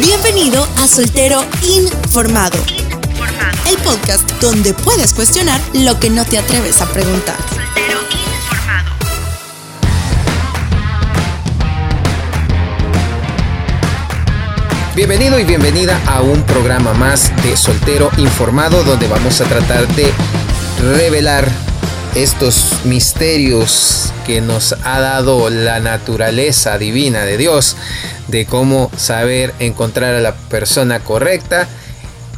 [0.00, 2.56] Bienvenido a Soltero Informado.
[3.68, 7.36] El podcast donde puedes cuestionar lo que no te atreves a preguntar.
[7.48, 7.98] Soltero
[8.44, 8.92] Informado.
[14.94, 20.12] Bienvenido y bienvenida a un programa más de Soltero Informado donde vamos a tratar de
[20.96, 21.48] revelar
[22.14, 27.76] estos misterios que nos ha dado la naturaleza divina de Dios,
[28.28, 31.68] de cómo saber encontrar a la persona correcta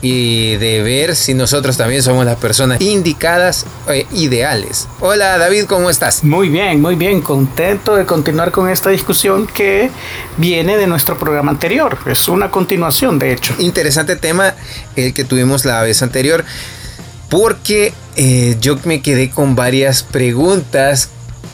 [0.03, 4.89] y de ver si nosotros también somos las personas indicadas e ideales.
[5.01, 6.25] Hola David, ¿cómo estás?
[6.25, 9.91] Muy bien, muy bien, contento de continuar con esta discusión que
[10.39, 11.99] viene de nuestro programa anterior.
[12.07, 13.55] Es una continuación, de hecho.
[13.59, 14.55] Interesante tema
[14.97, 16.45] el que tuvimos la vez anterior
[17.29, 21.11] porque eh, yo me quedé con varias preguntas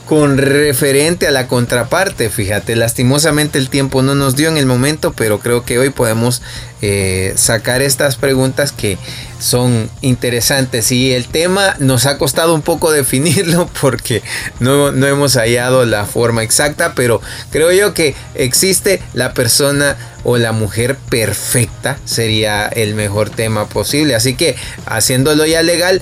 [0.06, 2.30] con referente a la contraparte.
[2.30, 6.42] Fíjate, lastimosamente el tiempo no nos dio en el momento, pero creo que hoy podemos
[6.80, 8.98] eh, sacar estas preguntas que
[9.40, 10.92] son interesantes.
[10.92, 14.23] Y el tema nos ha costado un poco definirlo porque
[14.60, 17.20] no, no hemos hallado la forma exacta, pero
[17.51, 24.14] creo yo que existe la persona o la mujer perfecta, sería el mejor tema posible.
[24.14, 26.01] Así que haciéndolo ya legal,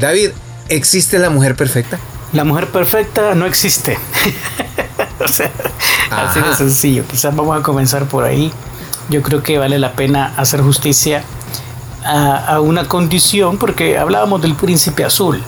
[0.00, 0.30] David,
[0.68, 1.98] ¿existe la mujer perfecta?
[2.32, 3.98] La mujer perfecta no existe.
[5.24, 5.50] o sea,
[6.10, 7.04] así de sencillo.
[7.08, 8.52] Quizás vamos a comenzar por ahí.
[9.08, 11.24] Yo creo que vale la pena hacer justicia
[12.04, 15.42] a, una condición, porque hablábamos del príncipe azul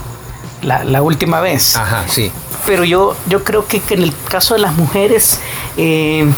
[0.62, 1.76] la, última vez.
[1.76, 2.30] Ajá, sí.
[2.66, 5.40] Pero yo, yo creo que, en el caso de las mujeres
[5.76, 6.30] eh,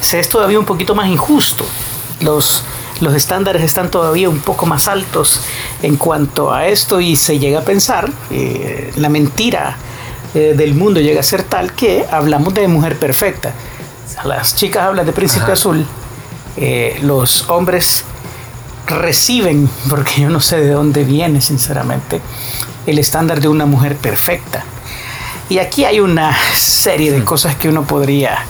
[0.00, 1.64] se es todavía un poquito más injusto.
[2.20, 2.62] Los,
[3.00, 5.40] los estándares están todavía un poco más altos
[5.82, 9.76] en cuanto a esto y se llega a pensar, eh, la mentira
[10.34, 13.52] eh, del mundo llega a ser tal que hablamos de mujer perfecta.
[14.24, 15.84] Las chicas hablan de príncipe azul,
[16.56, 18.04] eh, los hombres
[18.86, 22.20] reciben, porque yo no sé de dónde viene sinceramente,
[22.86, 24.64] el estándar de una mujer perfecta.
[25.48, 28.44] Y aquí hay una serie de cosas que uno podría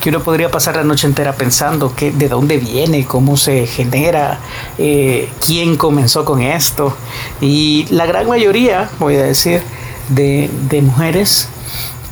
[0.00, 4.40] que uno podría pasar la noche entera pensando que, de dónde viene, cómo se genera,
[4.78, 6.96] eh, quién comenzó con esto.
[7.40, 9.62] Y la gran mayoría, voy a decir,
[10.08, 10.48] de,
[10.82, 11.48] mujeres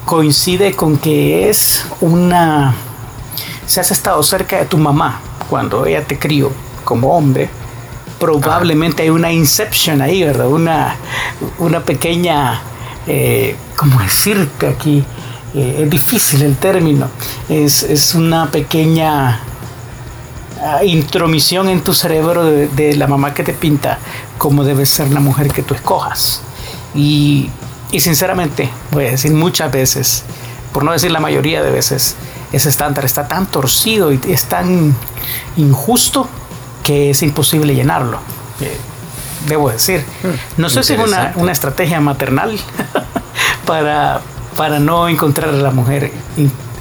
[0.05, 2.75] coincide con que es una...
[3.67, 6.51] Si has estado cerca de tu mamá cuando ella te crió
[6.85, 7.49] como hombre,
[8.19, 10.49] probablemente hay una inception ahí, ¿verdad?
[10.49, 10.97] Una,
[11.59, 12.61] una pequeña,
[13.07, 15.05] eh, ¿cómo decirte aquí?
[15.55, 17.09] Eh, es difícil el término,
[17.49, 19.41] es, una pequeña
[20.63, 23.99] ah, intromisión en tu cerebro de, la mamá que te pinta
[24.37, 26.43] como debe ser la mujer que tú escojas.
[26.95, 27.51] Y,
[27.91, 30.25] y sinceramente, voy a decir muchas veces,
[30.73, 32.17] por no decir la mayoría de veces,
[32.53, 34.95] ese estándar está tan torcido y es tan
[35.57, 36.29] injusto
[36.83, 38.19] que es imposible llenarlo.
[38.61, 38.77] Eh,
[39.47, 40.05] debo decir.
[40.23, 42.59] Hmm, no sé si es una, una estrategia maternal
[43.67, 44.21] para,
[44.59, 46.11] para no encontrar a la mujer,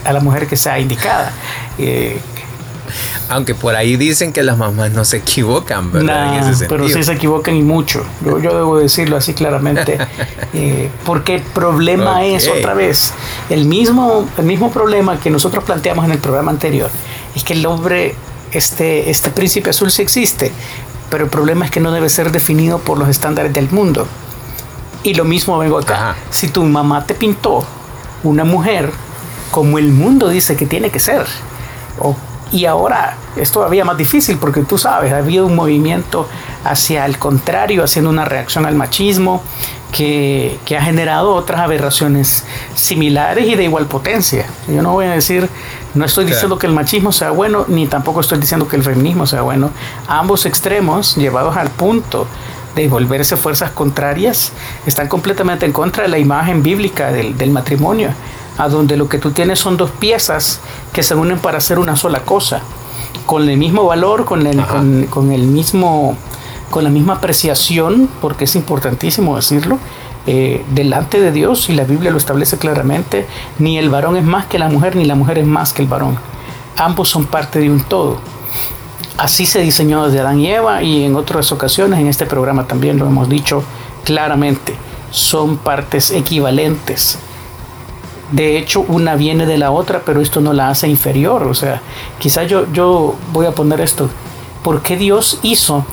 [0.03, 1.31] a la mujer que sea indicada.
[1.79, 2.19] Eh,
[3.29, 6.55] aunque por ahí dicen que las mamás no se equivocan, ¿verdad?
[6.67, 8.03] pero sí se equivocan y mucho.
[8.25, 9.99] Yo, debo decirlo así claramente.
[10.53, 13.13] Eh, porque el problema es, otra vez,
[13.49, 16.89] el mismo, el mismo problema que nosotros planteamos en el programa anterior.
[17.35, 18.15] Es que el hombre,
[18.51, 20.51] este, este príncipe azul sí existe,
[21.11, 24.07] pero el problema es que no debe ser definido por los estándares del mundo.
[25.07, 26.18] Y lo mismo vengo acá.
[26.29, 27.63] Si tu mamá te pintó
[28.23, 28.91] una mujer
[29.51, 31.25] como el mundo dice que tiene que ser,
[32.51, 36.28] y ahora es todavía más difícil porque tú sabes, ha habido un movimiento
[36.66, 39.41] hacia el contrario, haciendo una reacción al machismo
[39.94, 42.44] que, ha generado otras aberraciones
[42.75, 44.45] similares y de igual potencia.
[44.68, 45.47] Yo no voy a decir,
[45.95, 49.25] no estoy diciendo que el machismo sea bueno, ni tampoco estoy diciendo que el feminismo
[49.25, 49.72] sea bueno.
[50.09, 52.28] Ambos extremos llevados al punto
[52.81, 54.51] de volverse fuerzas contrarias,
[54.85, 58.09] están completamente en contra de la imagen bíblica del, matrimonio,
[58.57, 60.59] a donde lo que tú tienes son dos piezas
[60.93, 62.62] que se unen para hacer una sola cosa,
[63.25, 64.63] con el mismo valor, con el,
[65.09, 66.15] con, el mismo,
[66.69, 69.80] con la misma apreciación, porque es importantísimo decirlo,
[70.27, 73.25] eh, delante de Dios, y la Biblia lo establece claramente,
[73.59, 75.88] ni el varón es más que la mujer, ni la mujer es más que el
[75.88, 76.18] varón.
[76.77, 78.19] Ambos son parte de un todo.
[79.18, 83.00] Así se diseñó desde Adán y Eva y en otras ocasiones en este programa también
[83.00, 83.64] lo hemos dicho
[84.04, 84.75] claramente.
[85.10, 87.18] Son partes equivalentes.
[88.31, 91.44] De hecho, una viene de la otra, pero esto no la hace inferior.
[91.44, 91.81] O sea,
[92.19, 94.08] quizás yo, yo voy a poner esto.
[94.64, 95.84] ¿Por qué Dios hizo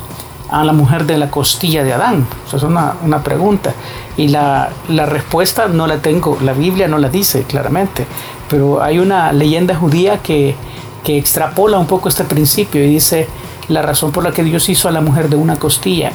[0.50, 2.26] a la mujer de la costilla de Adán?
[2.46, 3.72] Esa es una, una pregunta.
[4.18, 8.06] Y la, la, respuesta no la tengo, la Biblia no la dice claramente,
[8.50, 10.54] pero hay una leyenda judía que
[11.04, 13.28] que extrapola un poco este principio y dice,
[13.68, 16.12] la razón por la que Dios hizo a la mujer de una costilla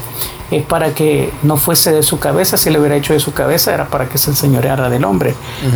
[0.51, 3.73] es para que no fuese de su cabeza, si lo hubiera hecho de su cabeza
[3.73, 5.35] era para que se enseñoreara del hombre,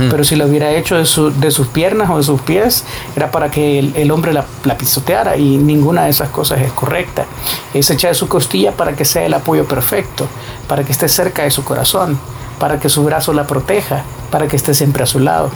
[0.10, 2.84] pero si lo hubiera hecho de, sus piernas o de sus pies
[3.16, 7.26] era para que el, hombre la, pisoteara y ninguna de esas cosas es correcta.
[7.74, 10.28] Es hecha de su costilla para que sea el apoyo perfecto,
[10.68, 12.18] para que esté cerca de su corazón,
[12.60, 15.52] para que su brazo la proteja, para que esté siempre a su lado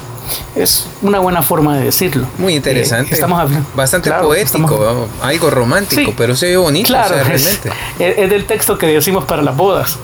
[0.56, 2.28] es una buena forma de decirlo.
[2.38, 3.12] Muy interesante.
[3.12, 3.68] Eh, estamos hablando.
[3.76, 6.88] Bastante poético, algo romántico, pero se ve bonito.
[6.88, 7.62] Claro, es,
[8.30, 9.98] del texto que decimos para las bodas.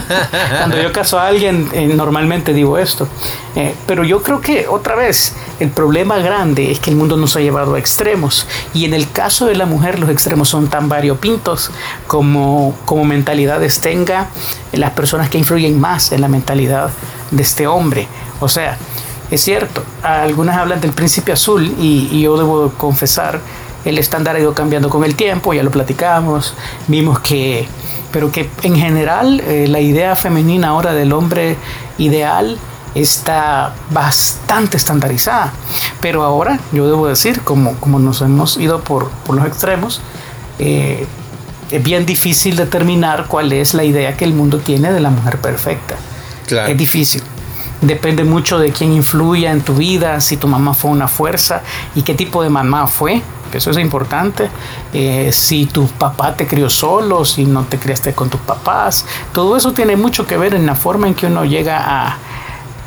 [0.58, 3.08] Cuando yo caso a alguien, eh, normalmente digo esto.
[3.56, 7.36] Eh, pero yo creo que, otra vez, el problema grande es que el mundo nos
[7.36, 8.46] ha llevado a extremos.
[8.72, 11.70] Y en el caso de la mujer, los extremos son tan variopintos
[12.06, 14.28] como, como mentalidades tenga
[14.72, 16.90] las personas que influyen más en la mentalidad
[17.30, 18.08] de este hombre.
[18.40, 18.78] O sea,
[19.30, 23.40] es cierto, algunas hablan del príncipe azul y, yo debo confesar,
[23.84, 26.54] el estándar ha ido cambiando con el tiempo, ya lo platicamos,
[26.86, 27.68] vimos que,
[28.10, 31.56] pero que en general eh, la idea femenina ahora del hombre
[31.98, 32.58] ideal
[32.94, 35.52] está bastante estandarizada.
[36.00, 40.00] Pero ahora, yo debo decir, como, como nos hemos ido por, los extremos,
[40.58, 41.06] eh,
[41.70, 45.38] es bien difícil determinar cuál es la idea que el mundo tiene de la mujer
[45.38, 45.96] perfecta.
[46.66, 47.22] Es difícil.
[47.80, 51.62] Depende mucho de quién influya en tu vida, si tu mamá fue una fuerza
[51.94, 53.22] y qué tipo de mamá fue,
[53.52, 54.48] eso es importante.
[54.92, 59.56] Eh, si tu papá te crió solo, si no te criaste con tus papás, todo
[59.56, 62.18] eso tiene mucho que ver en la forma en que uno llega a,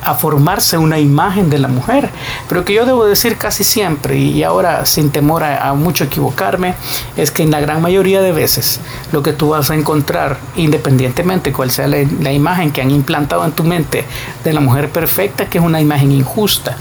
[0.04, 2.10] a formarse una imagen de la mujer.
[2.48, 6.76] Pero que yo debo decir casi siempre, y ahora sin temor a, mucho equivocarme,
[7.18, 8.80] es que en la gran mayoría de veces
[9.12, 13.52] lo que tú vas a encontrar, independientemente cuál sea la, imagen que han implantado en
[13.52, 14.06] tu mente
[14.44, 16.78] de la mujer perfecta, que es una imagen injusta.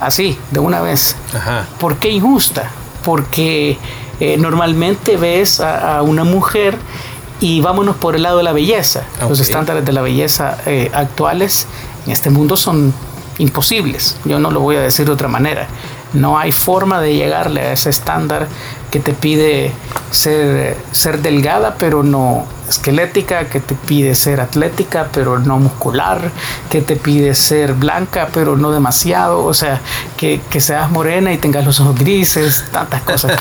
[0.00, 1.14] Así, de una vez.
[1.78, 2.70] ¿Por qué injusta?
[3.04, 3.78] Porque
[4.18, 6.76] eh, normalmente ves a, una mujer
[7.40, 9.02] y vámonos por el lado de la belleza.
[9.28, 11.66] Los estándares de la belleza eh, actuales
[12.06, 12.92] en este mundo son
[13.38, 14.16] imposibles.
[14.24, 15.66] Yo no lo voy a decir de otra manera.
[16.12, 18.46] No hay forma de llegarle a ese estándar
[18.90, 19.72] que te pide
[20.10, 26.30] ser, ser delgada pero no esquelética, que te pide ser atlética pero no muscular,
[26.70, 29.80] que te pide ser blanca pero no demasiado, o sea,
[30.16, 33.38] que, seas morena y tengas los ojos grises, tantas cosas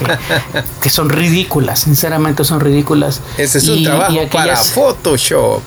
[0.82, 3.22] que, son ridículas, sinceramente son ridículas.
[3.38, 5.62] Ese es un trabajo para Photoshop.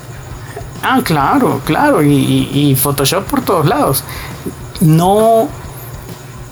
[0.87, 4.05] Ah, claro, claro, y, Photoshop por todos lados.
[4.83, 5.49] No,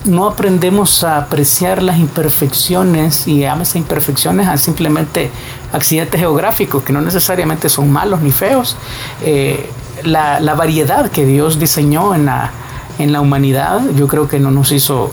[0.07, 5.31] no aprendemos a apreciar las imperfecciones y a esas imperfecciones a simplemente
[5.71, 8.77] accidentes geográficos que no necesariamente son malos ni feos.
[9.23, 9.69] Eh,
[10.03, 12.53] la, variedad que Dios diseñó en la,
[12.99, 15.11] en la humanidad, yo creo que no nos hizo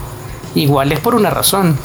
[0.55, 1.77] iguales por una razón.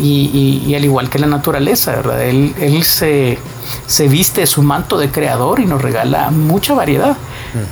[0.00, 2.22] Y, al igual que la naturaleza, ¿verdad?
[2.22, 3.38] Él, él se
[3.86, 7.16] se viste su manto de creador y nos regala mucha variedad.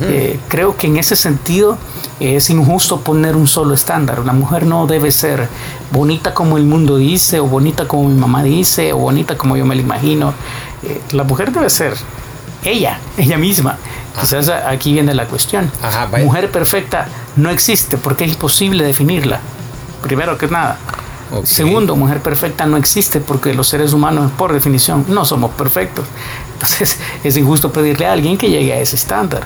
[0.00, 1.76] Eh, creo que en ese sentido
[2.19, 4.25] es injusto poner un solo estándar.
[4.25, 5.48] La mujer no debe ser
[5.93, 9.66] bonita como el mundo dice, o bonita como mi mamá dice, o bonita como yo
[9.66, 10.32] me la imagino.
[10.82, 11.94] Eh, la mujer debe ser
[12.64, 13.76] ella, ella misma.
[14.19, 15.70] Quizás aquí viene la cuestión.
[16.22, 17.06] mujer perfecta
[17.37, 19.40] no existe porque es imposible definirla.
[20.06, 20.79] Primero que nada.
[21.43, 26.05] Segundo, mujer perfecta no existe porque los seres humanos, por definición, no somos perfectos.
[26.53, 29.44] Entonces, es injusto pedirle a alguien que llegue a ese estándar.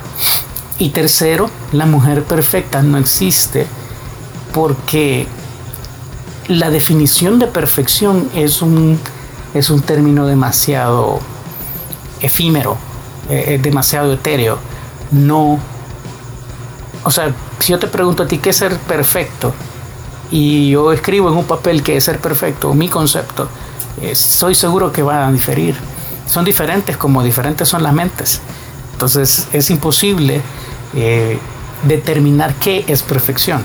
[0.79, 3.67] Y tercero, la mujer perfecta no existe
[4.52, 5.26] porque
[6.49, 9.00] la definición de perfección es un,
[9.55, 11.21] es un término demasiado
[12.21, 12.76] efímero,
[13.31, 14.59] eh, es demasiado etéreo.
[15.11, 15.59] No.
[17.05, 19.55] O sea, si yo te pregunto a ti qué es ser perfecto,
[20.31, 23.49] y yo escribo en un papel que es ser perfecto, mi concepto,
[24.03, 25.75] estoy seguro que van a diferir.
[26.27, 28.41] Son diferentes como diferentes son las mentes.
[28.93, 30.41] Entonces es imposible
[30.95, 31.39] eh,
[31.85, 33.65] determinar qué es perfección.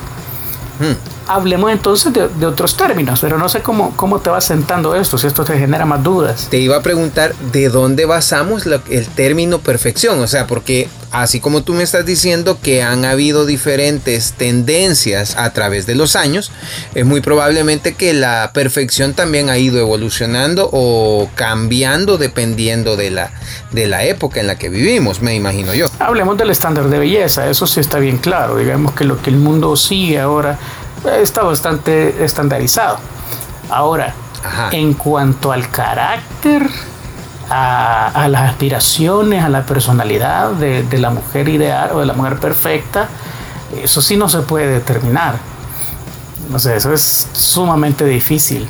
[0.80, 5.18] Hmm hablemos entonces de, otros términos, pero no sé cómo, cómo te va sentando esto,
[5.18, 6.48] si esto te genera más dudas.
[6.50, 10.90] Te iba a preguntar de dónde basamos el término perfección, o sea, porque
[11.22, 16.16] así como tú me estás diciendo que han habido diferentes tendencias a través de los
[16.16, 16.52] años,
[16.94, 23.32] es muy probablemente que la perfección también ha ido evolucionando o cambiando dependiendo de la,
[23.72, 25.88] de la época en la que vivimos, me imagino yo.
[26.00, 29.38] Hablemos del estándar de belleza, eso sí está bien claro, digamos que lo que el
[29.38, 30.58] mundo sigue ahora
[31.22, 33.00] está bastante estandarizado.
[33.70, 34.14] Ahora,
[34.72, 36.70] en cuanto al carácter,
[37.50, 43.08] a, las aspiraciones, a la personalidad de, la mujer ideal o de la mujer perfecta,
[43.82, 45.36] eso sí no se puede determinar.
[46.54, 48.68] O sea, eso es sumamente difícil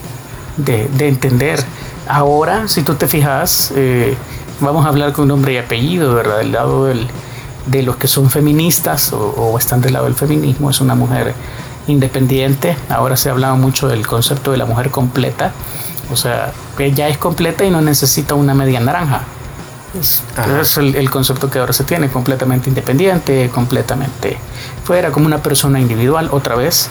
[0.58, 1.64] de, entender.
[2.08, 4.16] Ahora, si tú te fijas, eh,
[4.60, 6.38] vamos a hablar con nombre y apellido, ¿verdad?
[6.38, 10.96] Del lado de los que son feministas o, están del lado del feminismo, es una
[10.96, 11.34] mujer
[11.88, 12.78] independiente.
[12.90, 15.52] Ahora se ha hablado mucho del concepto de la mujer completa.
[16.12, 19.22] O sea, ella es completa y no necesita una media naranja.
[20.00, 20.22] Es,
[20.62, 24.38] es el, el, concepto que ahora se tiene, completamente independiente, completamente
[24.84, 26.90] fuera, como una persona individual, otra vez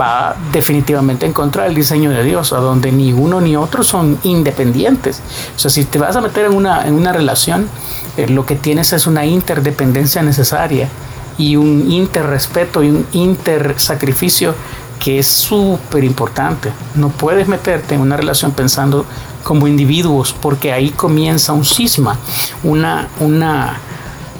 [0.00, 4.18] va definitivamente en contra del diseño de Dios, a donde ni uno ni otro son
[4.22, 5.20] independientes.
[5.56, 7.68] O sea, si te vas a meter en una, en una relación,
[8.16, 10.88] eh, lo que tienes es una interdependencia necesaria
[11.38, 14.54] y un interrespeto y un intersacrificio
[15.02, 16.72] que es súper importante.
[16.94, 19.04] No puedes meterte en una relación pensando
[19.42, 22.16] como individuos, porque ahí comienza un cisma,
[22.62, 23.78] una, una,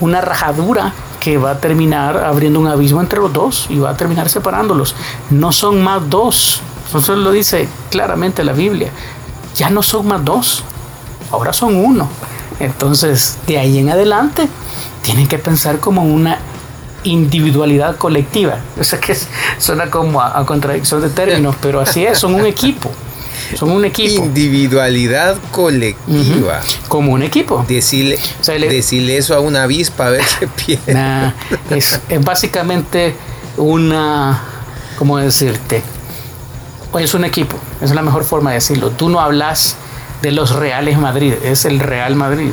[0.01, 3.97] una rajadura que va a terminar abriendo un abismo entre los dos y va a
[3.97, 4.95] terminar separándolos.
[5.31, 6.61] No son más dos.
[6.95, 8.91] Eso lo dice claramente la Biblia.
[9.57, 10.63] Ya no son más dos.
[11.33, 12.09] Ahora son uno.
[12.61, 14.49] Entonces, de ahí en adelante,
[15.03, 16.39] tienen que pensar como una
[17.05, 18.59] individualidad colectiva.
[18.79, 19.17] Eso que
[19.59, 22.91] suena como a contradicción de términos, pero así es, son un equipo.
[23.55, 24.25] Son un equipo.
[24.25, 26.61] Individualidad colectiva.
[26.89, 27.65] Como un equipo.
[27.69, 28.19] Decirle,
[28.69, 31.35] decirle eso a una avispa a ver qué piensa.
[31.71, 33.15] es, básicamente
[33.57, 34.41] una.
[34.99, 35.83] ¿Cómo decirte?
[36.99, 37.57] Es un equipo.
[37.81, 38.91] Es la mejor forma de decirlo.
[38.91, 39.77] Tú no hablas
[40.21, 42.51] de los Reales Madrid, es el Real Madrid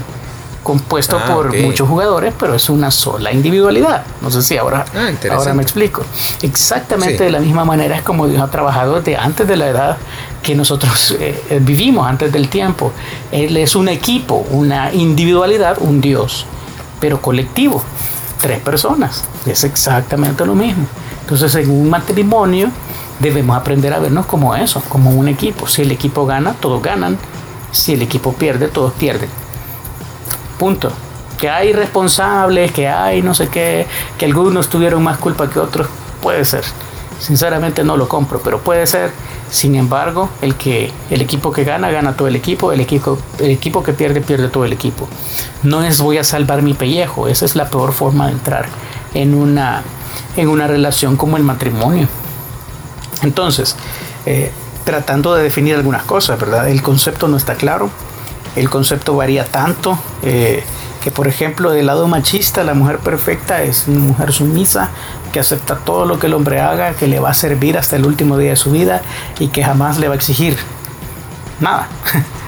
[0.64, 4.04] compuesto ah, por muchos jugadores, pero es una sola individualidad.
[4.22, 6.04] No sé si ahora, ah, ahora me explico.
[6.42, 9.98] Exactamente de la misma manera es como Dios ha trabajado desde antes de la edad
[10.44, 12.92] que nosotros eh, eh, vivimos, antes del tiempo.
[13.32, 16.46] Él es un equipo, una individualidad, un Dios,
[17.00, 17.84] pero colectivo.
[18.42, 19.26] Tres personas.
[19.46, 20.86] Es exactamente lo mismo.
[21.22, 22.70] Entonces, en un matrimonio
[23.20, 25.68] debemos aprender a vernos como eso, como un equipo.
[25.68, 27.18] Si el equipo gana, todos ganan.
[27.72, 29.30] Si el equipo pierde, todos pierden.
[30.60, 30.92] Punto.
[31.40, 33.88] Que hay responsables, que hay no sé qué,
[34.18, 35.88] que algunos tuvieron más culpa que otros,
[36.22, 36.64] puede ser.
[37.20, 39.12] Sinceramente no lo compro, pero puede ser.
[39.50, 43.50] Sin embargo, el que el equipo que gana gana todo el equipo, el equipo el
[43.52, 45.08] equipo que pierde pierde todo el equipo.
[45.64, 48.68] No es voy a salvar mi pellejo, esa es la peor forma de entrar
[49.14, 49.82] en una
[50.38, 52.08] en una relación como el matrimonio.
[53.22, 53.76] Entonces,
[54.26, 54.52] eh,
[54.86, 56.70] tratando de definir algunas cosas, ¿verdad?
[56.70, 57.90] El concepto no está claro,
[58.56, 60.64] el concepto varía tanto eh,
[61.04, 64.90] que, por ejemplo, del lado machista, la mujer perfecta es una mujer sumisa
[65.32, 68.06] que acepta todo lo que el hombre haga, que le va a servir hasta el
[68.06, 69.02] último día de su vida
[69.40, 70.58] y que jamás le va a exigir
[71.60, 71.88] nada.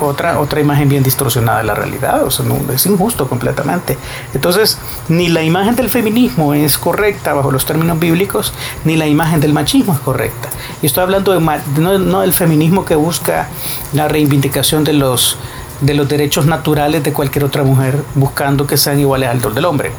[0.00, 2.44] otra, otra imagen bien distorsionada de la realidad, o sea,
[2.74, 3.98] es injusto completamente.
[4.34, 8.52] Entonces, ni la imagen del feminismo es correcta bajo los términos bíblicos,
[8.84, 10.48] ni la imagen del machismo es correcta.
[10.82, 11.40] Y estoy hablando de,
[11.80, 13.48] no, no del feminismo que busca
[13.92, 15.38] la reivindicación de los,
[15.80, 19.92] de los derechos naturales de cualquier otra mujer, buscando que sean iguales al del hombre.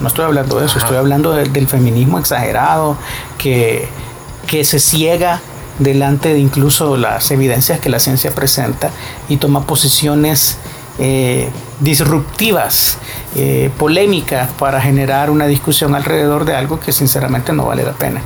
[0.00, 2.96] No estoy hablando de eso, estoy hablando del feminismo exagerado
[3.36, 3.86] que,
[4.46, 5.40] que se ciega
[5.80, 8.90] delante de incluso las evidencias que la ciencia presenta
[9.28, 10.58] y toma posiciones
[10.98, 11.48] eh,
[11.80, 12.98] disruptivas,
[13.34, 18.20] eh, polémicas para generar una discusión alrededor de algo que sinceramente no vale la pena.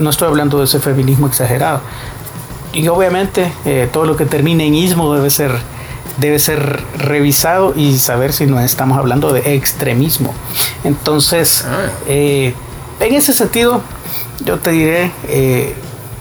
[0.00, 1.80] No estoy hablando de ese feminismo exagerado.
[2.72, 5.52] Y obviamente eh, todo lo que termine en ismo debe ser,
[6.16, 10.34] debe ser revisado y saber si no estamos hablando de extremismo.
[10.82, 12.08] Entonces, ah.
[12.08, 13.80] en ese sentido,
[14.44, 15.12] yo te diré,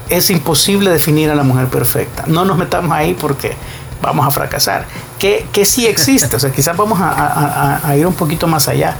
[0.09, 2.23] es imposible definir a la mujer perfecta.
[2.27, 3.55] No nos metamos ahí porque
[4.01, 4.85] vamos a fracasar.
[5.19, 8.95] Que, que sí existe, o sea, quizás vamos a, ir un poquito más allá.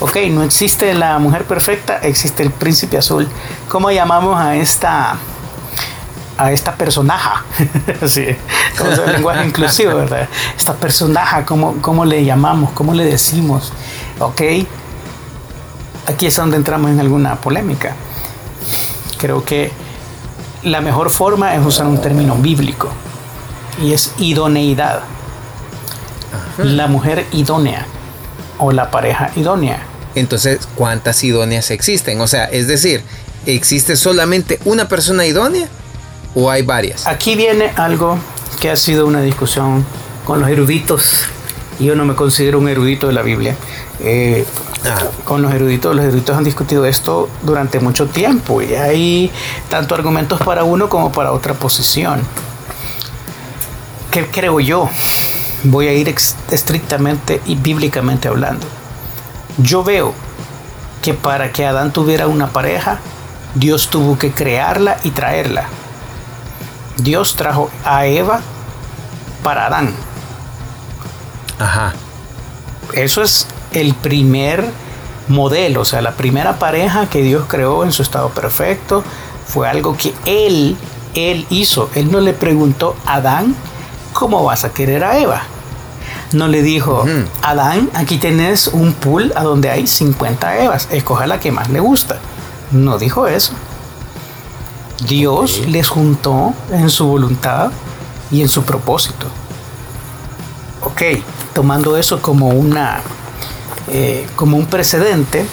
[0.00, 3.28] Ok, no existe la mujer perfecta, existe el príncipe azul.
[3.68, 5.16] ¿Cómo llamamos a esta
[6.36, 7.44] a esta personaja?
[8.06, 10.28] sí, el lenguaje inclusivo, ¿verdad?
[10.56, 12.70] Esta personaja, ¿cómo, ¿cómo le llamamos?
[12.72, 13.72] ¿Cómo le decimos?
[14.18, 14.42] Ok,
[16.06, 17.94] aquí es donde entramos en alguna polémica.
[19.18, 19.70] Creo que
[20.62, 22.88] la mejor forma es usar un término bíblico
[23.80, 25.00] y es idoneidad.
[26.58, 27.86] La mujer idónea
[28.58, 29.86] o la pareja idónea.
[30.14, 32.20] Entonces, ¿cuántas idóneas existen?
[32.20, 33.02] O sea, es decir,
[33.46, 35.66] ¿existe solamente una persona idónea
[36.34, 37.06] o hay varias?
[37.06, 38.18] Aquí viene algo
[38.60, 39.84] que ha sido una discusión
[40.24, 41.24] con los eruditos.
[41.80, 43.56] Yo no me considero un erudito de la Biblia.
[44.00, 44.44] Eh,
[45.24, 45.94] con los eruditos.
[45.94, 49.30] Los eruditos han discutido esto durante mucho tiempo y hay
[49.68, 52.22] tanto argumentos para uno como para otra posición.
[54.10, 54.88] ¿Qué creo yo?
[55.64, 56.14] Voy a ir
[56.50, 58.66] estrictamente y bíblicamente hablando.
[59.58, 60.12] Yo veo
[61.02, 62.98] que para que Adán tuviera una pareja,
[63.54, 65.64] Dios tuvo que crearla y traerla.
[66.96, 68.40] Dios trajo a Eva
[69.42, 69.94] para Adán.
[71.58, 71.92] Ajá.
[72.92, 74.64] Eso es el primer
[75.28, 79.02] modelo, o sea, la primera pareja que Dios creó en su estado perfecto
[79.46, 80.76] fue algo que Él,
[81.14, 81.90] Él hizo.
[81.94, 83.54] Él no le preguntó a Adán,
[84.12, 85.42] ¿cómo vas a querer a Eva?
[86.32, 87.04] No le dijo,
[87.42, 91.80] Adán, aquí tienes un pool a donde hay 50 Evas, escoja la que más le
[91.80, 92.18] gusta.
[92.70, 93.52] No dijo eso.
[95.06, 97.70] Dios les juntó en su voluntad
[98.30, 99.26] y en su propósito.
[100.84, 101.02] Ok,
[101.54, 103.02] tomando eso como una
[103.88, 105.44] eh, como un precedente,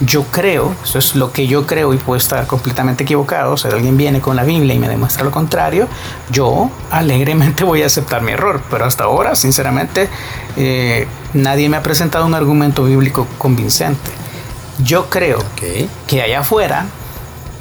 [0.00, 3.70] yo creo, eso es lo que yo creo y puedo estar completamente equivocado, o sea,
[3.70, 5.88] alguien viene con la Biblia y me demuestra lo contrario,
[6.30, 10.08] yo alegremente voy a aceptar mi error, pero hasta ahora, sinceramente,
[10.56, 14.10] eh, nadie me ha presentado un argumento bíblico convincente.
[14.78, 16.86] Yo creo que allá afuera,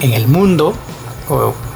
[0.01, 0.75] en el mundo,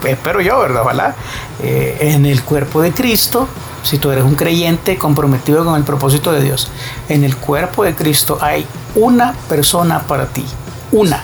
[0.03, 0.81] espero yo, ¿verdad?
[0.83, 1.15] Ojalá,
[1.61, 3.47] eh, en el cuerpo de Cristo,
[3.83, 6.69] si tú eres un creyente comprometido con el propósito de Dios,
[7.07, 10.45] en el cuerpo de Cristo hay una persona para ti.
[10.91, 11.23] Una.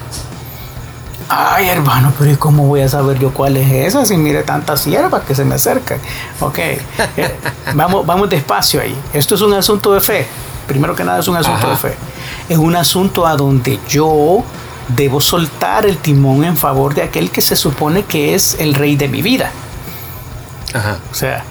[1.27, 4.81] Ay, hermano, pero ¿y cómo voy a saber yo cuál es esa si mire tantas
[4.81, 5.97] siervas que se me acercan?
[6.39, 6.79] Ok, eh,
[7.73, 8.95] vamos, vamos despacio ahí.
[9.11, 10.27] Esto es un asunto de fe.
[10.67, 11.95] Primero que nada es un asunto de fe.
[12.47, 14.43] Es un asunto a donde yo
[14.87, 18.95] debo soltar el timón en favor de aquel que se supone que es el rey
[18.95, 19.51] de mi vida.
[20.73, 20.99] Ajá.
[21.11, 21.43] O sea,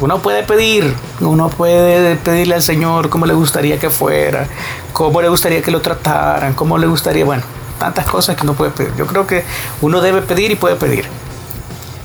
[0.00, 4.46] uno puede pedir, uno puede pedirle al Señor cómo le gustaría que fuera,
[4.92, 7.42] cómo le gustaría que lo trataran, cómo le gustaría, bueno,
[7.78, 8.94] tantas cosas que uno puede pedir.
[8.96, 9.44] Yo creo que
[9.80, 11.06] uno debe pedir y puede pedir.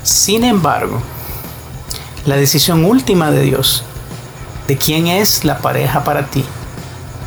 [0.02, 1.00] Sin embargo,
[2.24, 3.84] la decisión última de Dios
[4.68, 6.44] de quién es la pareja para ti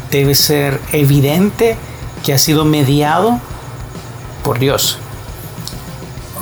[0.09, 1.77] debe ser evidente
[2.23, 3.39] que ha sido mediado
[4.43, 4.97] por Dios.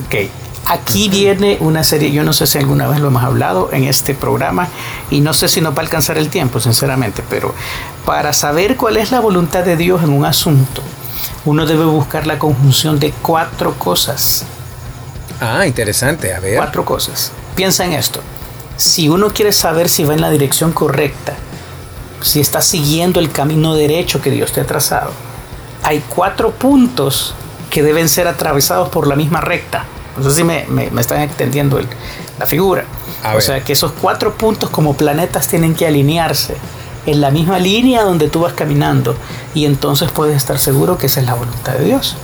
[0.05, 0.29] Ok,
[0.65, 4.15] Aquí viene una serie, yo no sé si alguna vez lo hemos hablado en este
[4.15, 4.69] programa
[5.09, 7.53] y no sé si nos va a alcanzar el tiempo, sinceramente, pero
[8.05, 10.81] para saber cuál es la voluntad de Dios en un asunto,
[11.43, 14.45] uno debe buscar la conjunción de cuatro cosas.
[15.41, 16.55] Ah, interesante, a ver.
[16.55, 17.33] Cuatro cosas.
[17.55, 18.21] Piensa en esto.
[18.77, 21.33] Si uno quiere saber si va en la dirección correcta,
[22.21, 25.11] si está siguiendo el camino derecho que Dios te ha trazado,
[25.83, 27.35] hay cuatro puntos
[27.69, 29.85] que deben ser atravesados por la misma recta.
[30.17, 30.65] No sé si me,
[30.99, 31.79] están entendiendo
[32.39, 32.85] la figura.
[33.35, 36.55] o sea que esos cuatro puntos como planetas tienen que alinearse
[37.05, 39.15] en la misma línea donde tú vas caminando
[39.53, 42.15] y entonces puedes estar seguro que esa es la voluntad de Dios.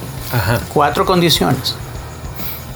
[0.74, 1.76] Cuatro condiciones.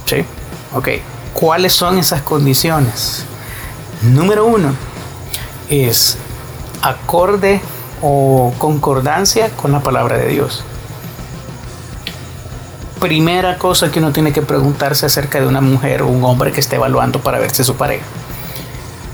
[0.05, 0.25] ¿Sí?
[0.73, 0.89] Ok.
[1.33, 3.23] ¿Cuáles son esas condiciones?
[4.01, 4.73] Número uno
[5.69, 6.17] es
[6.81, 7.61] acorde
[8.01, 10.63] o concordancia con la palabra de Dios
[13.03, 16.61] primera cosa que uno tiene que preguntarse acerca de una mujer o un hombre que
[16.61, 18.05] esté evaluando para verse su pareja.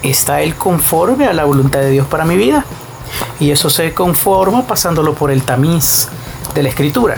[0.04, 2.66] ¿Está él conforme a la voluntad de Dios para mi vida?
[3.40, 6.08] Y eso se conforma pasándolo por el tamiz
[6.54, 7.18] de la escritura.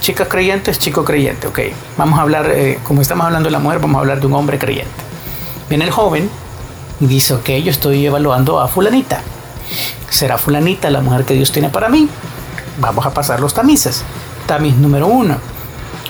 [0.00, 1.60] Chicas creyentes, chico creyente, ok.
[1.96, 4.34] Vamos a hablar, eh, como estamos hablando de la mujer, vamos a hablar de un
[4.34, 4.90] hombre creyente.
[5.68, 6.28] Viene el joven
[6.98, 9.20] y dice, ok, yo estoy evaluando a fulanita.
[10.10, 12.08] ¿Será fulanita la mujer que Dios tiene para mí?
[12.80, 14.02] Vamos a pasar los tamices.
[14.48, 15.57] Tamiz número uno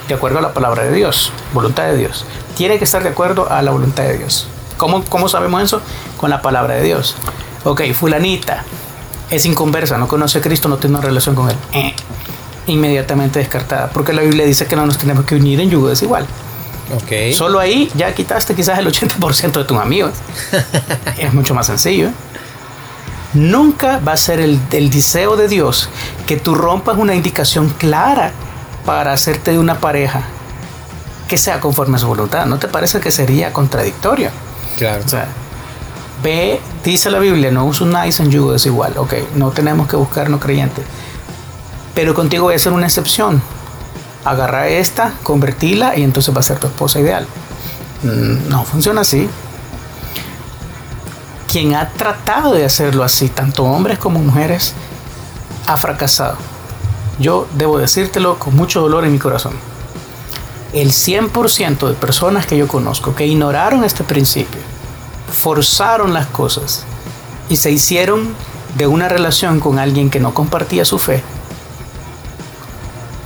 [0.08, 2.24] de acuerdo a la palabra de Dios, voluntad de Dios.
[2.56, 4.48] Tiene que estar de acuerdo a la voluntad de Dios.
[4.76, 5.82] ¿Cómo, cómo sabemos eso?
[6.16, 7.16] Con la palabra de Dios.
[7.64, 8.64] Ok, fulanita
[9.30, 11.56] es inconversa, no conoce a Cristo, no tiene una relación con Él.
[11.72, 11.94] Eh,
[12.66, 16.26] inmediatamente descartada, porque la Biblia dice que no nos tenemos que unir en yugo desigual.
[17.02, 17.34] Okay.
[17.34, 20.12] Solo ahí ya quitaste quizás el 80% de tus amigos.
[21.18, 22.08] es mucho más sencillo.
[23.34, 25.90] Nunca va a ser el, el deseo de Dios
[26.26, 28.32] que tú rompas una indicación clara
[28.88, 30.22] para hacerte de una pareja
[31.28, 32.46] que sea conforme a su voluntad.
[32.46, 34.30] ¿No te parece que sería contradictorio?
[34.78, 35.02] Claro.
[35.04, 35.26] O sea,
[36.22, 38.94] ve, dice la Biblia, no uso nice en yugo desigual.
[38.96, 40.86] Ok, no tenemos que buscar no creyentes.
[41.94, 43.42] Pero contigo voy a ser una excepción.
[44.24, 47.26] Agarra esta, convertila y entonces va a ser tu esposa ideal.
[48.04, 49.28] Mm, no funciona así.
[51.46, 54.72] Quien ha tratado de hacerlo así, tanto hombres como mujeres,
[55.66, 56.38] ha fracasado
[57.18, 59.52] yo debo decírtelo con mucho dolor en mi corazón.
[60.72, 64.60] El 100% de personas que yo conozco que ignoraron este principio,
[65.32, 66.84] forzaron las cosas
[67.48, 68.34] y se hicieron
[68.76, 71.22] de una relación con alguien que no compartía su fe,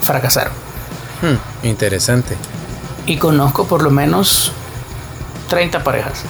[0.02, 0.52] fracasaron.
[1.20, 2.36] Hmm, interesante.
[3.06, 4.52] Y conozco por lo menos
[5.48, 6.22] 30 parejas.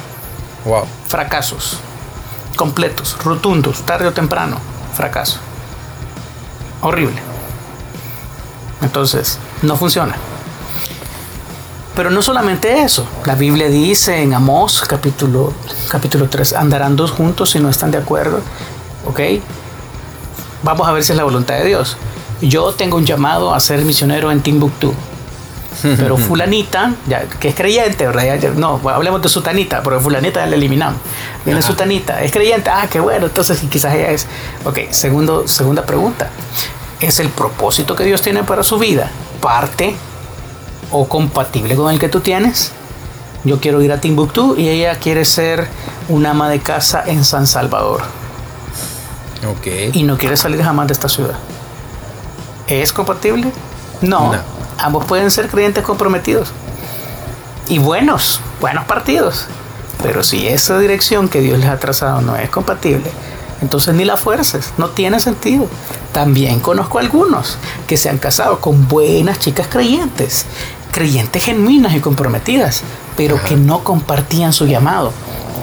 [0.65, 0.87] Wow.
[1.09, 1.79] Fracasos.
[2.57, 4.57] Completos, rotundos, tarde o temprano.
[4.95, 5.39] Fracaso.
[6.81, 7.32] Horrible.
[8.83, 10.17] Entonces, no funciona.
[11.95, 15.53] Pero no solamente eso, la Biblia dice en Amós capítulo,
[15.91, 18.41] capítulo 3, andarán dos juntos si no están de acuerdo,
[19.07, 19.21] ¿ok?
[20.63, 21.99] Vamos a ver si es la voluntad de Dios.
[22.41, 24.95] Yo tengo un llamado a ser misionero en Timbuktu.
[25.83, 28.55] Pero fulanita, ya, que es creyente, ¿verdad?
[28.55, 31.01] no, hablemos de sutanita, porque fulanita ya la eliminamos.
[31.45, 34.27] Viene sutanita, es creyente, ah, qué bueno, entonces quizás ella es.
[34.65, 36.31] Ok, segundo, segunda pregunta.
[37.03, 39.11] ¿Es el propósito que Dios tiene para su vida
[39.41, 39.97] parte
[40.93, 42.71] o compatible con el que tú tienes?
[43.43, 45.67] Yo quiero ir a Timbuktu y ella quiere ser
[46.09, 48.03] una ama de casa en San Salvador.
[49.51, 49.95] Ok.
[49.95, 51.35] Y no quiere salir jamás de esta ciudad.
[52.69, 53.51] ¿Es compatible?
[54.01, 54.33] no.
[54.79, 56.53] Ambos pueden ser creyentes comprometidos.
[57.69, 59.47] Y buenos, buenos partidos.
[60.03, 63.11] Pero si esa dirección que Dios les ha trazado no es compatible,
[63.63, 65.67] entonces ni la fuerces, no tiene sentido.
[66.13, 70.45] También conozco algunos que se han casado con buenas chicas creyentes,
[70.91, 72.83] creyentes genuinas y comprometidas,
[73.17, 75.13] pero que no compartían su llamado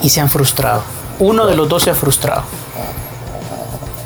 [0.01, 0.81] y se han frustrado.
[1.19, 2.43] Uno de los dos se ha frustrado.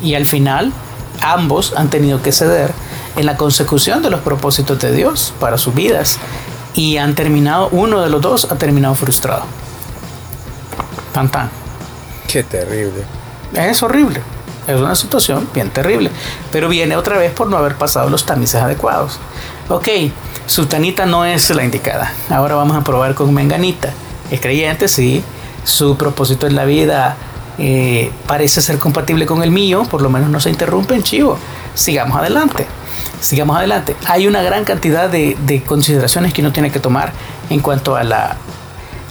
[0.02, 0.72] Y al final,
[1.20, 2.72] ambos han tenido que ceder
[3.16, 6.18] en la consecución de los propósitos de Dios para sus vidas
[6.74, 9.44] y han terminado, uno de los dos ha terminado frustrado.
[11.12, 11.48] Tan tan.
[12.26, 13.04] Qué terrible.
[13.54, 14.20] Es horrible.
[14.66, 16.10] Es una situación bien terrible.
[16.50, 19.18] Pero viene otra vez por no haber pasado los tamices adecuados.
[19.68, 19.88] Ok,
[20.46, 22.12] su tanita no es la indicada.
[22.30, 23.90] Ahora vamos a probar con Menganita.
[24.30, 25.22] Es creyente, sí.
[25.64, 27.16] Su propósito en la vida
[27.58, 29.84] eh, parece ser compatible con el mío.
[29.90, 31.38] Por lo menos no se interrumpe en chivo.
[31.74, 32.66] Sigamos adelante
[33.24, 33.96] sigamos adelante.
[34.06, 37.12] Hay una gran cantidad de, consideraciones que uno tiene que tomar
[37.50, 38.36] en cuanto a la,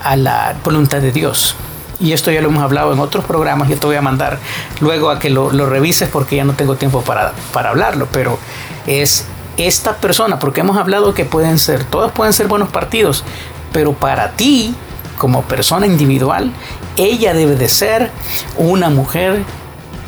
[0.04, 1.56] a la voluntad de Dios.
[2.04, 4.38] Y esto ya lo hemos hablado en otros programas, ya te voy a mandar
[4.82, 8.38] luego a que lo, revises porque ya no tengo tiempo para, para hablarlo, pero
[8.86, 13.24] es esta persona, porque hemos hablado que pueden ser, todos pueden ser buenos partidos,
[13.72, 14.76] pero para ti,
[15.18, 16.52] como persona individual,
[16.98, 18.12] ella debe de ser
[18.58, 19.46] una mujer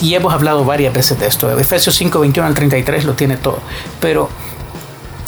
[0.01, 1.57] y hemos hablado varias veces de esto.
[1.57, 3.59] Efesios 5, 21 al 33 lo tiene todo.
[4.01, 4.29] Pero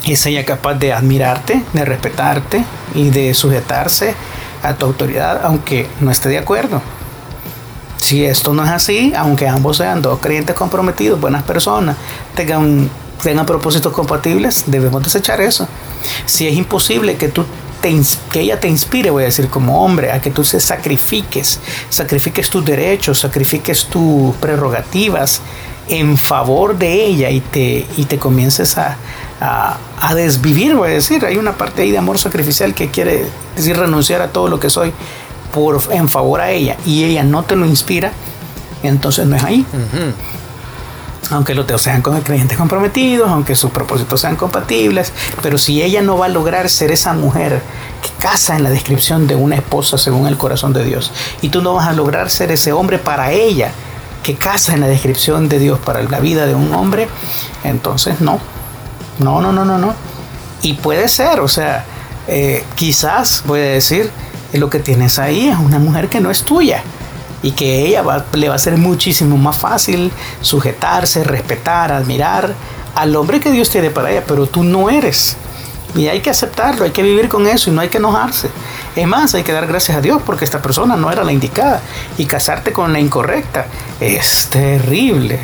[0.05, 4.15] es ella capaz de admirarte, de respetarte y de sujetarse
[4.63, 6.81] a tu autoridad, aunque no esté de acuerdo.
[7.97, 11.97] Si esto no es así, aunque ambos sean dos creyentes comprometidos, buenas personas,
[12.35, 12.89] tengan,
[13.21, 15.67] tengan propósitos compatibles, debemos desechar eso.
[16.25, 17.45] Si es imposible que tú
[18.31, 22.49] que ella te inspire, voy a decir, como hombre, a que tú se sacrifiques, sacrifiques
[22.49, 25.41] tus derechos, sacrifiques tus prerrogativas
[25.87, 28.97] en favor de ella y te, y te comiences a,
[29.39, 31.25] a, desvivir, voy a decir.
[31.25, 33.25] Hay una parte ahí de amor sacrificial que quiere
[33.57, 34.93] decir renunciar a todo lo que soy
[35.53, 38.11] por, en favor a ella y ella no te lo inspira,
[38.83, 39.65] entonces no es ahí.
[41.29, 46.17] Aunque los dos sean creyentes comprometidos, aunque sus propósitos sean compatibles, pero si ella no
[46.17, 47.61] va a lograr ser esa mujer
[48.01, 51.61] que casa en la descripción de una esposa según el corazón de Dios, y tú
[51.61, 53.71] no vas a lograr ser ese hombre para ella
[54.23, 57.09] que casa en la descripción de Dios para la vida de un hombre,
[57.63, 58.39] entonces no,
[59.19, 59.93] no, no, no, no, no.
[60.61, 61.85] Y puede ser, o sea,
[62.27, 64.11] eh, quizás, voy a decir,
[64.53, 66.83] lo que tienes ahí es una mujer que no es tuya
[67.43, 70.11] y que ella le va a ser muchísimo más fácil
[70.41, 72.53] sujetarse, respetar, admirar
[72.95, 75.37] al hombre que Dios tiene para ella, pero tú no eres.
[75.95, 78.49] Y hay que aceptarlo, hay que vivir con eso y no hay que enojarse.
[78.95, 81.81] Es más, hay que dar gracias a Dios porque esta persona no era la indicada.
[82.17, 83.67] Y casarte con la incorrecta
[83.99, 85.39] es terrible.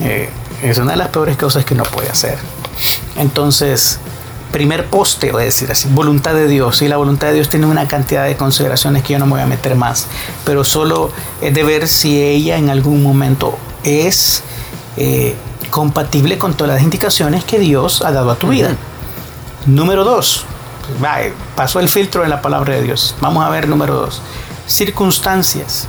[0.00, 0.28] Eh,
[0.62, 2.38] es una de las peores cosas que uno puede hacer.
[3.16, 3.98] Entonces,
[4.52, 6.82] primer poste, voy a decir así, voluntad de Dios.
[6.82, 9.40] Y la voluntad de Dios tiene una cantidad de consideraciones que yo no me voy
[9.40, 10.06] a meter más,
[10.44, 11.10] pero solo
[11.40, 14.42] es de ver si ella en algún momento es
[14.96, 15.34] eh,
[15.70, 18.76] compatible con todas las indicaciones que Dios ha dado a tu vida.
[19.66, 20.44] Número dos,
[21.56, 23.16] pasó el filtro de la palabra de Dios.
[23.20, 24.20] Vamos a ver número dos,
[24.66, 25.88] circunstancias.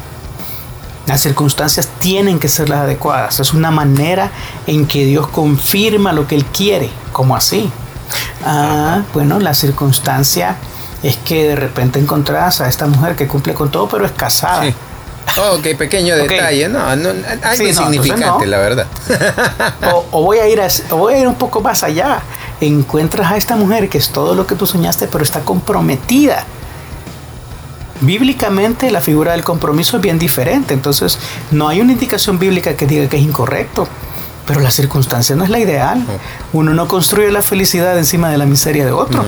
[1.05, 3.41] Las circunstancias tienen que ser las adecuadas.
[3.41, 4.31] Es una manera
[4.67, 6.89] en que Dios confirma lo que Él quiere.
[7.11, 7.69] como así?
[8.45, 10.57] Ah, bueno, la circunstancia
[11.01, 14.63] es que de repente encontrás a esta mujer que cumple con todo, pero es casada.
[14.63, 14.73] Sí.
[15.37, 18.87] Oh, ok, pequeño detalle, no, no algo insignificante, la verdad.
[20.11, 22.21] o, voy a ir voy a ir un poco más allá.
[22.61, 26.45] Encuentras a esta mujer que es todo lo que tú soñaste, pero está comprometida.
[28.01, 31.17] Bíblicamente la figura del compromiso es bien diferente, entonces
[31.51, 33.87] no hay una indicación bíblica que diga que es incorrecto.
[34.45, 36.03] Pero la circunstancia no es la ideal.
[36.51, 39.23] Uno no construye la felicidad encima de la miseria de otro.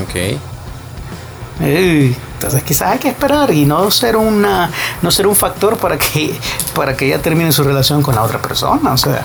[1.59, 4.69] entonces quizás hay que esperar y no ser una
[5.01, 6.37] no ser un factor para que
[6.73, 8.91] para que ella termine su relación con la otra persona.
[8.91, 9.23] O sea,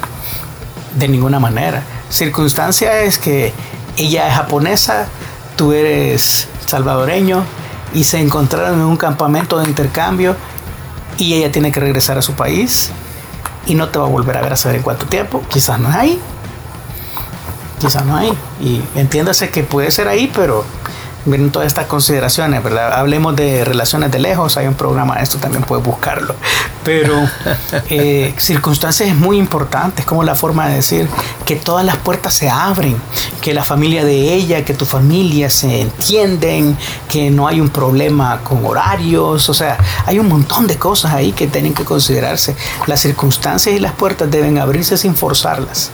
[0.94, 1.82] de ninguna manera.
[2.08, 3.52] Circunstancia es que
[3.96, 5.08] ella es japonesa,
[5.56, 7.42] tú eres salvadoreño
[7.94, 10.36] y se encontraron en un campamento de intercambio
[11.18, 12.90] y ella tiene que regresar a su país
[13.66, 15.42] y no te va a volver a ver a saber en cuánto tiempo.
[15.48, 16.20] Quizás no es ahí.
[17.78, 18.32] Quizás no hay.
[18.60, 20.64] Y entiéndase que puede ser ahí, pero
[21.26, 22.94] Miren todas estas consideraciones, ¿verdad?
[22.94, 26.34] Hablemos de relaciones de lejos, hay un programa de esto, también puedes buscarlo.
[26.82, 27.14] Pero
[27.90, 31.08] eh, circunstancias es muy importante, es como la forma de decir
[31.44, 32.96] que todas las puertas se abren,
[33.42, 36.76] que la familia de ella, que tu familia se entienden,
[37.08, 41.32] que no hay un problema con horarios, o sea, hay un montón de cosas ahí
[41.32, 42.56] que tienen que considerarse.
[42.86, 45.90] Las circunstancias y las puertas deben abrirse sin forzarlas.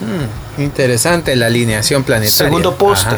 [0.00, 2.46] Hmm, interesante la alineación planetaria.
[2.46, 3.16] Segundo poste.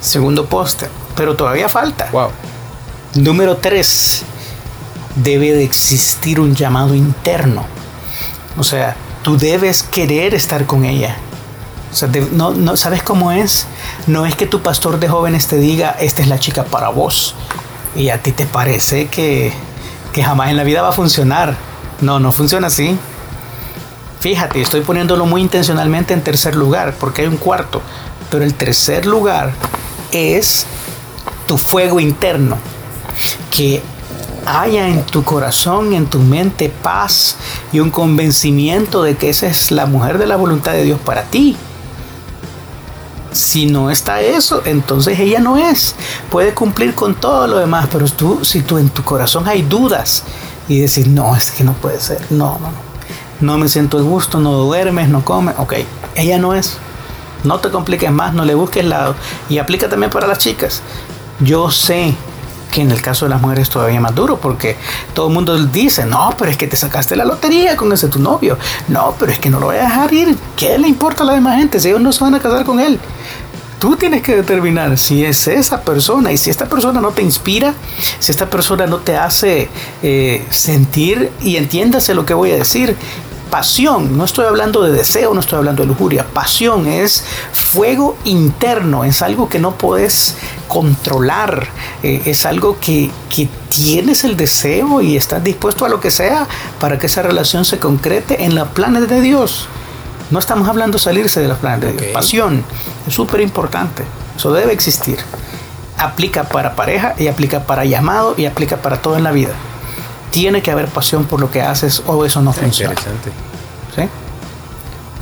[0.00, 0.88] Segundo póster.
[1.16, 2.08] Pero todavía falta.
[2.12, 2.30] Wow.
[3.14, 4.22] Número 3.
[5.16, 7.64] Debe de existir un llamado interno.
[8.58, 11.16] O sea, tú debes querer estar con ella.
[11.90, 13.66] O sea, no, no, ¿sabes cómo es?
[14.06, 17.34] No es que tu pastor de jóvenes te diga, esta es la chica para vos.
[17.94, 19.52] Y a ti te parece que,
[20.12, 21.56] que jamás en la vida va a funcionar.
[22.02, 22.98] No, no funciona así.
[24.20, 27.80] Fíjate, estoy poniéndolo muy intencionalmente en tercer lugar, porque hay un cuarto.
[28.30, 29.52] Pero el tercer lugar
[30.16, 30.66] es
[31.46, 32.56] tu fuego interno,
[33.50, 33.82] que
[34.46, 37.36] haya en tu corazón, en tu mente paz
[37.72, 41.24] y un convencimiento de que esa es la mujer de la voluntad de Dios para
[41.24, 41.56] ti.
[43.32, 45.94] Si no está eso, entonces ella no es.
[46.30, 50.22] Puede cumplir con todo lo demás, pero tú, si tú en tu corazón hay dudas
[50.68, 52.86] y decir, no, es que no puede ser, no, no, no,
[53.40, 55.74] no me siento de gusto, no duermes, no comes, ok,
[56.14, 56.78] ella no es.
[57.44, 59.14] No te compliques más, no le busques lado.
[59.48, 60.82] Y aplica también para las chicas.
[61.40, 62.14] Yo sé
[62.72, 64.76] que en el caso de las mujeres es todavía más duro porque
[65.14, 68.18] todo el mundo dice, no, pero es que te sacaste la lotería con ese tu
[68.18, 68.58] novio.
[68.88, 70.36] No, pero es que no lo voy a dejar ir.
[70.56, 72.80] ¿Qué le importa a la demás gente si ellos no se van a casar con
[72.80, 72.98] él?
[73.78, 77.74] Tú tienes que determinar si es esa persona y si esta persona no te inspira,
[78.18, 79.68] si esta persona no te hace
[80.02, 82.96] eh, sentir y entiéndase lo que voy a decir,
[83.56, 89.02] pasión, no estoy hablando de deseo, no estoy hablando de lujuria, pasión es fuego interno,
[89.02, 90.36] es algo que no puedes
[90.68, 91.66] controlar,
[92.02, 93.10] eh, es algo que,
[93.70, 96.46] tienes el deseo y estás dispuesto a lo que sea
[96.80, 99.68] para que esa relación se concrete en los planes de Dios.
[100.30, 102.12] No estamos hablando de salirse de los planes de Dios.
[102.12, 102.62] Pasión
[103.06, 104.04] es súper importante,
[104.36, 105.18] eso debe existir.
[105.96, 109.54] Aplica para pareja y aplica para llamado y aplica para todo en la vida
[110.30, 112.92] tiene que haber pasión por lo que haces o eso no funciona.
[112.92, 113.30] Interesante.
[113.94, 114.02] ¿Sí?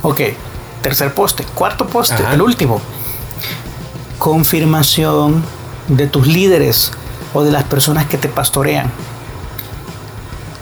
[0.01, 0.21] Ok,
[0.81, 1.43] tercer poste.
[1.55, 2.81] Cuarto poste, el último.
[4.19, 5.43] Confirmación
[5.87, 6.91] de tus líderes
[7.33, 8.91] o de las personas que te pastorean.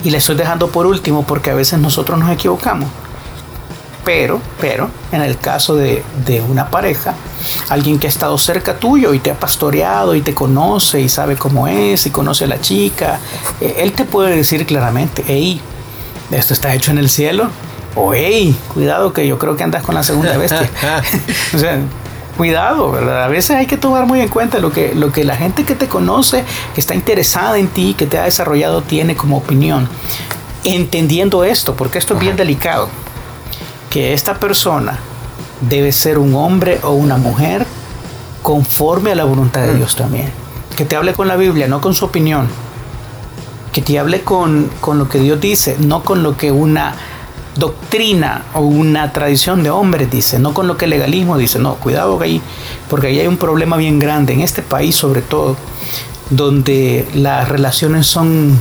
[0.04, 2.90] Y le estoy dejando por último porque a veces nosotros nos equivocamos.
[4.06, 6.04] Pero, pero, en el caso de,
[6.50, 7.14] una pareja,
[7.70, 11.38] alguien que ha estado cerca tuyo y te ha pastoreado y te conoce y sabe
[11.38, 13.20] cómo es y conoce a la chica,
[13.62, 15.62] eh, él te puede decir claramente, hey,
[16.32, 17.50] esto está hecho en el cielo,
[17.96, 20.70] o hey, cuidado que yo creo que andas con la segunda bestia.
[21.54, 21.80] o sea,
[22.36, 23.24] cuidado, ¿verdad?
[23.24, 25.76] A veces hay que tomar muy en cuenta lo que, lo que la gente que
[25.76, 26.44] te conoce,
[26.76, 29.88] que está interesada en ti, que te ha desarrollado, tiene como opinión.
[30.66, 32.90] Entendiendo esto, porque esto es bien delicado
[33.94, 34.98] que esta persona
[35.70, 37.64] debe ser un hombre o una mujer
[38.42, 39.78] conforme a la voluntad de mm.
[39.78, 40.32] Dios también.
[40.76, 42.48] Que te hable con la Biblia, no con su opinión.
[43.72, 46.96] Que te hable con, lo que Dios dice, no con lo que una
[47.56, 51.60] doctrina o una tradición de hombres dice, no con lo que el legalismo dice.
[51.60, 52.42] No, cuidado ahí,
[52.90, 55.56] porque ahí hay un problema bien grande en este país sobre todo,
[56.32, 58.60] donde las relaciones son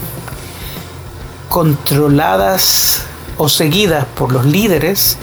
[1.49, 3.07] controladas
[3.39, 5.17] o seguidas por los líderes,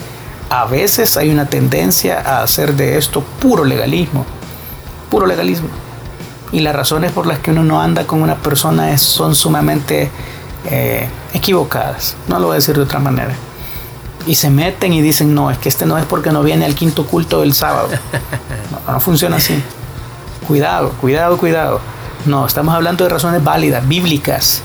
[0.50, 4.26] a veces hay una tendencia a hacer de esto puro legalismo,
[5.10, 5.69] puro legalismo.
[6.52, 10.10] Y las razones por las que uno no anda con una persona son sumamente
[10.65, 13.34] eh, equivocadas, no lo voy a decir de otra manera.
[14.26, 16.76] Y se meten y dicen, no, es que este no es porque no viene al
[16.76, 17.89] quinto culto del sábado.
[18.88, 19.54] No, funciona así.
[20.48, 21.80] Cuidado, cuidado, cuidado.
[22.26, 24.63] No, estamos hablando de razones válidas, bíblicas.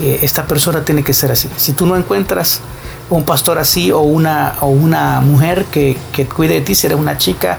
[0.00, 1.48] Eh, esta persona tiene que ser así.
[1.56, 2.60] Si tú no encuentras
[3.08, 6.98] un pastor así o una, o una mujer que, que cuide de ti, si eres
[6.98, 7.58] una chica.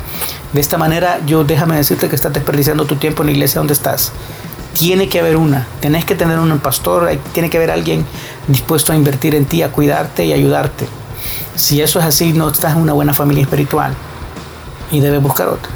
[0.54, 3.74] De esta manera, yo déjame decirte que estás desperdiciando tu tiempo en la iglesia donde
[3.74, 4.12] estás.
[4.78, 8.06] Tiene que haber una, tenés que tener un pastor, tiene que haber alguien
[8.48, 10.86] dispuesto a invertir en ti, a cuidarte y ayudarte.
[11.56, 13.94] Si eso es así, no estás en una buena familia espiritual
[14.92, 15.72] y debes buscar otra.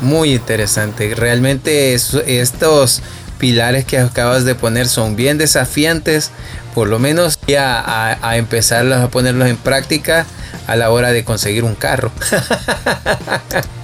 [0.00, 1.14] Muy interesante.
[1.14, 3.02] Realmente estos
[3.40, 6.30] pilares que acabas de poner son bien desafiantes,
[6.74, 10.26] por lo menos ya a, a empezarlos a ponerlos en práctica
[10.68, 12.12] a la hora de conseguir un carro.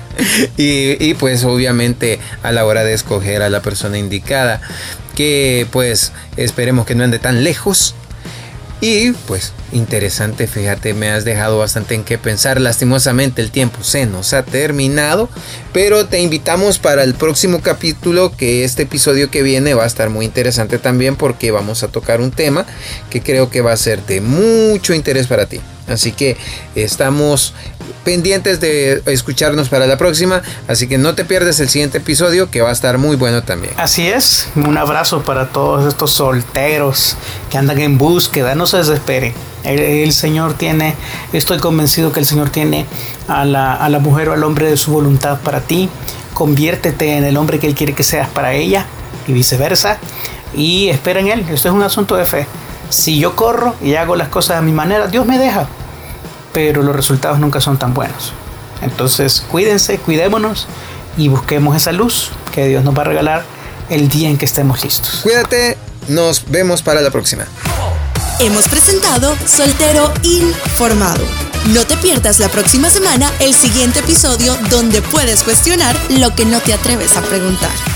[0.56, 4.60] y, pues obviamente a la hora de escoger a la persona indicada,
[5.14, 7.94] que pues esperemos que no ande tan lejos.
[8.80, 12.60] Y pues interesante, fíjate, me has dejado bastante en qué pensar.
[12.60, 15.30] Lastimosamente el tiempo se nos ha terminado,
[15.72, 20.10] pero te invitamos para el próximo capítulo, que este episodio que viene va a estar
[20.10, 22.66] muy interesante también porque vamos a tocar un tema
[23.08, 25.60] que creo que va a ser de mucho interés para ti.
[25.86, 26.36] Así que
[26.74, 27.54] estamos
[28.06, 30.40] pendientes de escucharnos para la próxima.
[30.68, 33.74] Así que no te pierdas el siguiente episodio que va a estar muy bueno también.
[33.76, 34.48] Así es.
[34.54, 37.16] Un abrazo para todos estos solteros
[37.50, 38.54] que andan en búsqueda.
[38.54, 39.34] No se desesperen.
[39.64, 40.94] El, Señor tiene,
[41.32, 42.86] estoy convencido que el Señor tiene
[43.26, 45.90] a la, a la mujer o al hombre de su voluntad para ti.
[46.32, 48.86] Conviértete en el hombre que Él quiere que seas para ella
[49.26, 49.98] y viceversa.
[50.54, 51.40] Y espera en Él.
[51.50, 52.46] Esto es un asunto de fe.
[52.88, 55.66] Si yo corro y hago las cosas a mi manera, Dios me deja,
[56.56, 58.32] pero los resultados nunca son tan buenos.
[58.80, 60.66] Entonces, cuídense, cuidémonos
[61.18, 63.44] y busquemos esa luz que Dios nos va a regalar
[63.90, 65.20] el día en que estemos listos.
[65.22, 65.76] Cuídate,
[66.08, 67.44] nos vemos para la próxima.
[68.40, 71.26] Hemos presentado Soltero Informado.
[71.74, 76.60] No te pierdas la próxima semana el siguiente episodio donde puedes cuestionar lo que no
[76.60, 77.95] te atreves a preguntar.